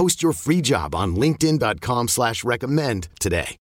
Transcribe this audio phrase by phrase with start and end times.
[0.00, 3.58] Post your free job on linkedin.com slash recommend today.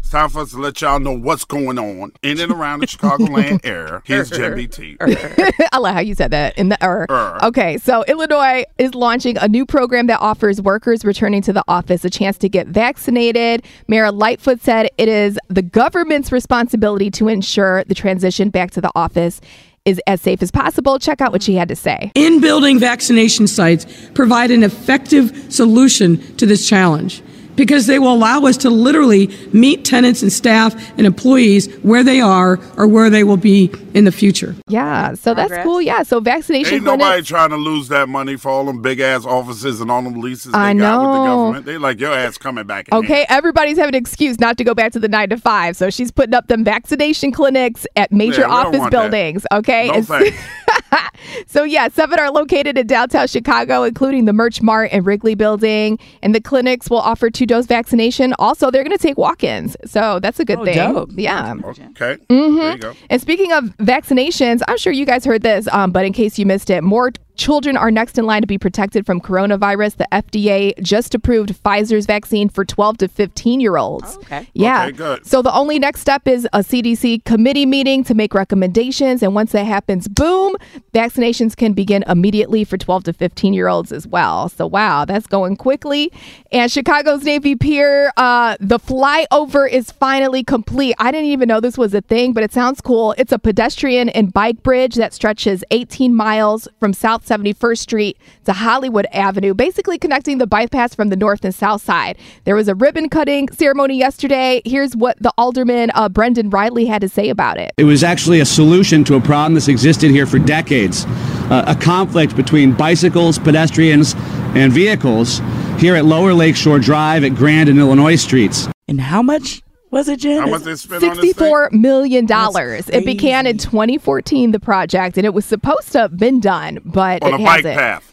[0.00, 2.88] It's time for us to let y'all know what's going on in and around the
[2.88, 4.02] Chicagoland area.
[4.04, 4.96] Here's Jen BT.
[5.00, 7.06] I love how you said that in the er.
[7.08, 7.38] Er.
[7.44, 12.04] Okay, so Illinois is launching a new program that offers workers returning to the office
[12.04, 13.64] a chance to get vaccinated.
[13.86, 18.90] Mayor Lightfoot said it is the government's responsibility to ensure the transition back to the
[18.96, 19.40] office
[19.88, 20.98] is as safe as possible.
[20.98, 22.12] Check out what she had to say.
[22.14, 27.22] In building vaccination sites provide an effective solution to this challenge
[27.58, 32.20] because they will allow us to literally meet tenants and staff and employees where they
[32.22, 34.54] are or where they will be in the future.
[34.68, 35.82] Yeah, so that's cool.
[35.82, 39.26] Yeah, so vaccination Ain't nobody trying to lose that money for all them big ass
[39.26, 41.24] offices and all them leases they I got with the know.
[41.36, 41.66] government.
[41.66, 42.88] They like your ass coming back.
[42.88, 45.76] In Okay, everybody's having an excuse not to go back to the nine to five.
[45.76, 49.10] So she's putting up them vaccination clinics at major Yeah, office want that.
[49.10, 49.44] buildings.
[49.52, 49.88] Okay.
[49.88, 50.36] No And- thanks.
[51.46, 55.98] so yeah, seven are located in downtown Chicago, including the Merch Mart and Wrigley building.
[56.22, 58.34] And the clinics will offer two dose vaccination.
[58.38, 59.76] Also, they're going to take walk-ins.
[59.84, 60.74] So that's a good Oh, thing.
[60.76, 61.10] dope.
[61.14, 61.54] Yeah.
[61.64, 62.16] Okay.
[62.28, 62.56] Mm-hmm.
[62.56, 62.94] There you go.
[63.10, 66.46] And speaking of vaccinations, I'm sure you guys heard this, um, but in case you
[66.46, 69.96] missed it, more children are next in line to be protected from coronavirus.
[69.96, 74.16] The FDA just approved Pfizer's vaccine for 12 to 15 year olds.
[74.18, 74.48] okay.
[74.52, 74.86] Yeah.
[74.86, 75.26] Okay, good.
[75.26, 79.22] So the only next step is a CDC committee meeting to make recommendations.
[79.22, 80.56] And once that happens, boom,
[80.92, 84.48] vaccinations can begin immediately for 12 to 15 year olds as well.
[84.48, 86.12] So, wow, that's going quickly.
[86.50, 90.96] And Chicago's Navy Pier, uh, the flyover is finally complete.
[90.98, 93.14] I didn't even know this was a thing, but it sounds cool.
[93.16, 98.52] It's a pedestrian and bike bridge that stretches 18 miles from South 71st Street to
[98.52, 102.16] Hollywood Avenue, basically connecting the bypass from the north and south side.
[102.44, 104.62] There was a ribbon cutting ceremony yesterday.
[104.64, 107.72] Here's what the alderman, uh, Brendan Reilly, had to say about it.
[107.76, 111.06] It was actually a solution to a problem that's existed here for decades
[111.50, 114.14] uh, a conflict between bicycles, pedestrians,
[114.54, 115.40] and vehicles
[115.78, 118.68] here at Lower Lakeshore Drive at Grand and Illinois Streets.
[118.86, 120.40] And how much was it, Jen?
[120.40, 121.24] How much they spend on this thing?
[121.28, 122.88] Sixty-four million dollars.
[122.88, 127.22] It began in 2014, the project, and it was supposed to have been done, but
[127.22, 127.78] On it a hasn't.
[127.78, 128.12] path.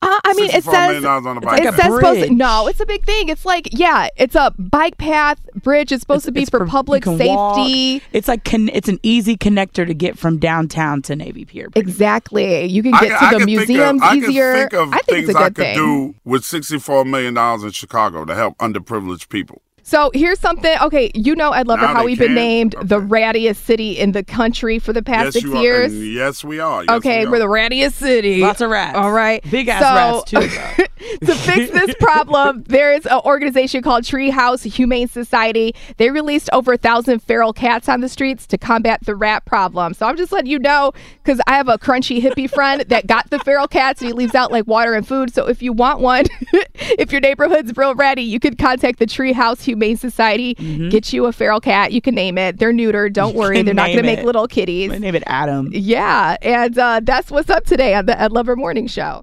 [0.00, 1.74] Uh, I mean, it $64 million says on a it bike like path.
[1.74, 2.30] says supposed bridge.
[2.30, 3.28] no, it's a big thing.
[3.28, 5.90] It's like yeah, it's a bike path bridge.
[5.90, 7.26] It's supposed to be It's for public safety.
[7.34, 8.02] walk.
[8.12, 11.68] It's like con- it's an easy connector to get from downtown to Navy Pier.
[11.68, 11.94] pretty much.
[11.94, 12.64] Exactly.
[12.66, 14.52] You can get can- to I the can think of- museums I easier.
[14.52, 16.12] can think of I think things it's a I good I could thing.
[16.12, 19.62] do with $64 million in Chicago to help underprivileged people.
[19.84, 20.74] So here's something.
[20.82, 22.34] Okay, you know Ed Lover Now how we've been can?
[22.36, 23.06] named the Okay.
[23.06, 25.62] rattiest city in the country for the past yes, six you are.
[25.62, 25.94] years.
[25.94, 26.82] Yes, we are.
[26.84, 27.38] Yes, okay, we we're are.
[27.40, 28.40] the rattiest city.
[28.40, 28.96] Lots of rats.
[28.96, 29.42] All right.
[29.50, 30.84] Big ass So- rats too.
[31.32, 35.74] To fix this problem, there is an organization called Treehouse Humane Society.
[35.96, 39.94] They released over a thousand feral cats on the streets to combat the rat problem.
[39.94, 40.92] So I'm just letting you know
[41.22, 44.34] because I have a crunchy hippie friend that got the feral cats and he leaves
[44.34, 45.32] out like water and food.
[45.32, 46.24] So if you want one,
[46.74, 50.54] if your neighborhood's real ratty, you could contact the Treehouse Humane Society.
[50.90, 51.92] Get you a feral cat.
[51.92, 52.58] You can name it.
[52.58, 53.12] They're neutered.
[53.12, 53.62] Don't worry.
[53.62, 54.90] They're not going to make little kitties.
[54.98, 55.68] Name is Adam.
[55.72, 59.22] Yeah, and uh, that's what's up today on the Ed Lover Morning Show.